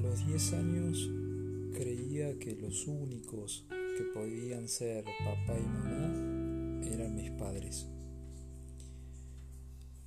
[0.00, 1.10] 10 años
[1.74, 7.86] creía que los únicos que podían ser papá y mamá eran mis padres.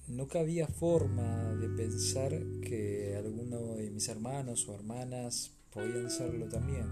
[0.08, 6.88] No cabía forma de pensar que alguno de mis hermanos o hermanas podían serlo también.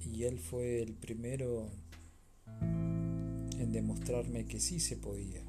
[0.00, 1.70] Y él fue el primero
[2.60, 5.44] en demostrarme que sí se podía.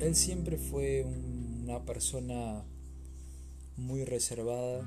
[0.00, 1.04] Él siempre fue
[1.66, 2.62] una persona
[3.78, 4.82] muy reservada,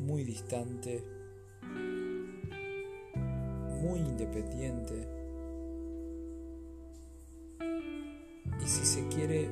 [0.00, 1.04] muy distante,
[3.82, 5.06] muy independiente
[8.58, 9.50] y si se quiere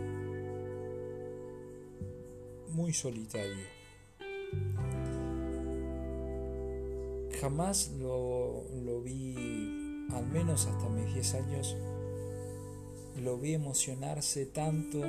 [2.71, 3.67] muy solitario.
[7.39, 11.77] Jamás lo, lo vi, al menos hasta mis 10 años,
[13.23, 15.01] lo vi emocionarse tanto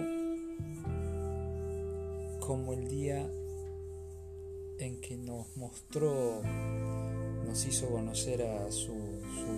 [2.39, 3.29] como el día
[4.79, 6.41] en que nos mostró,
[7.45, 8.91] nos hizo conocer a su,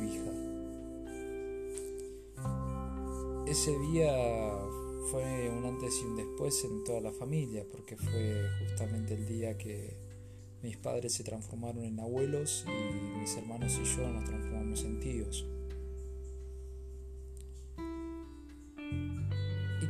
[0.04, 0.32] hija.
[3.48, 4.12] Ese día
[5.10, 9.58] fue un antes y un después en toda la familia, porque fue justamente el día
[9.58, 9.96] que
[10.62, 15.46] mis padres se transformaron en abuelos y mis hermanos y yo nos transformamos en tíos.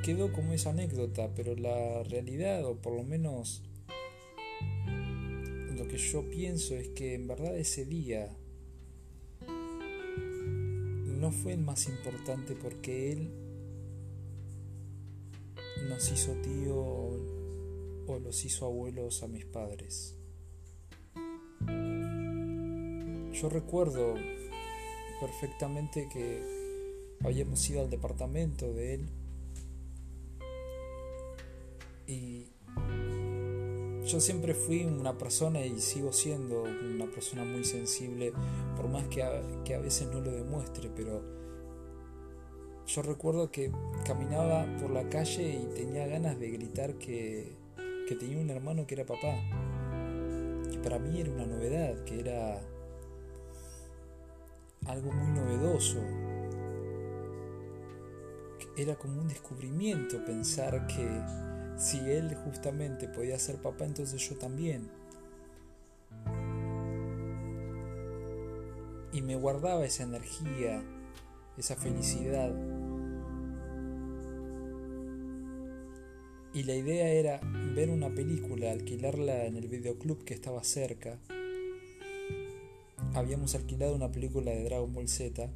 [0.04, 3.64] Quedó como esa anécdota, pero la realidad, o por lo menos
[5.78, 8.38] lo que yo pienso es que en verdad ese día
[11.08, 13.32] no fue el más importante porque él
[15.88, 20.17] nos hizo tío o los hizo abuelos a mis padres.
[23.32, 24.16] Yo recuerdo
[25.22, 26.42] perfectamente que
[27.23, 29.23] habíamos ido al departamento de él
[32.08, 32.47] y
[34.05, 38.33] yo siempre fui una persona y sigo siendo una persona muy sensible,
[38.75, 41.21] por más que a, que a veces no lo demuestre, pero
[42.86, 43.71] yo recuerdo que
[44.05, 47.55] caminaba por la calle y tenía ganas de gritar que,
[48.08, 49.35] que tenía un hermano que era papá.
[50.70, 52.61] Que para mí era una novedad, que era
[54.85, 55.99] algo muy novedoso.
[58.75, 64.89] Era como un descubrimiento pensar que si él justamente podía ser papá, entonces yo también.
[69.11, 70.83] Y me guardaba esa energía,
[71.58, 72.54] esa felicidad.
[76.54, 77.42] Y la idea era
[77.76, 81.20] ver una película, alquilarla en el videoclub que estaba cerca.
[83.14, 85.50] Habíamos alquilado una película de Dragon Ball Z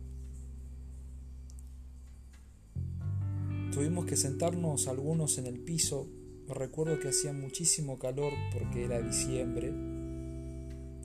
[3.78, 6.10] Tuvimos que sentarnos algunos en el piso.
[6.48, 9.72] Recuerdo que hacía muchísimo calor porque era diciembre,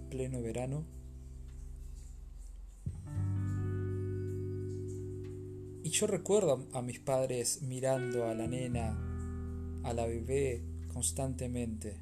[0.08, 0.86] pleno verano.
[5.84, 8.98] Y yo recuerdo a mis padres mirando a la nena,
[9.82, 12.00] a la bebé constantemente.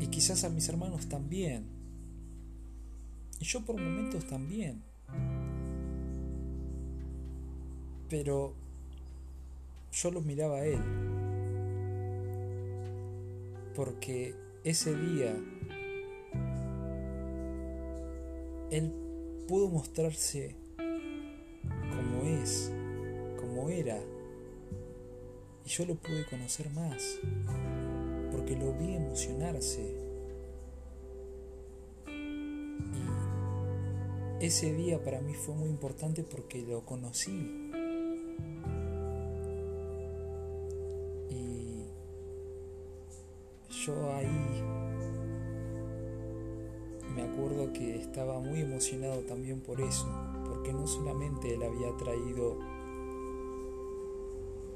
[0.00, 1.66] Y quizás a mis hermanos también.
[3.38, 4.89] Y yo por momentos también.
[8.10, 8.52] Pero
[9.92, 10.80] yo lo miraba a él.
[13.74, 14.34] Porque
[14.64, 15.34] ese día
[18.70, 18.92] él
[19.48, 22.72] pudo mostrarse como es,
[23.38, 23.98] como era.
[25.64, 27.20] Y yo lo pude conocer más.
[28.32, 29.94] Porque lo vi emocionarse.
[34.40, 37.69] Y ese día para mí fue muy importante porque lo conocí.
[43.90, 44.62] Yo ahí
[47.14, 50.08] me acuerdo que estaba muy emocionado también por eso,
[50.46, 52.58] porque no solamente él había traído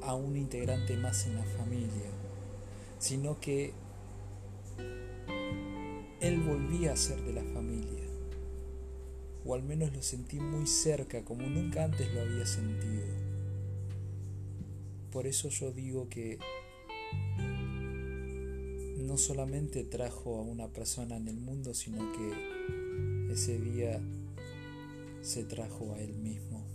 [0.03, 2.11] a un integrante más en la familia,
[2.99, 3.73] sino que
[6.21, 8.05] él volvía a ser de la familia,
[9.47, 13.07] o al menos lo sentí muy cerca, como nunca antes lo había sentido.
[15.13, 16.39] Por eso yo digo que
[19.15, 24.01] no solamente trajo a una persona en el mundo, sino que ese día
[25.23, 26.74] se trajo a él mismo.